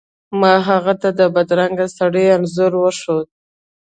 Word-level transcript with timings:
ما 0.39 0.53
هغه 0.69 0.93
ته 1.01 1.09
د 1.19 1.21
بدرنګه 1.35 1.87
سړي 1.97 2.25
انځور 2.35 2.73
وښود. 2.81 3.27